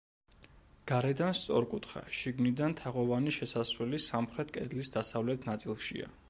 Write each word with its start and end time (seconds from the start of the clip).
გარედან 0.91 1.35
სწორკუთხა, 1.39 2.03
შიგნიდან 2.19 2.73
თაღოვანი 2.79 3.35
შესასვლელი 3.37 4.01
სამხრეთ 4.07 4.55
კედლის 4.57 4.91
დასავლეთ 4.97 5.49
ნაწილშია. 5.53 6.11